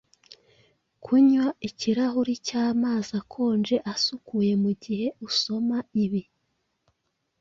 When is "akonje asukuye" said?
3.21-4.53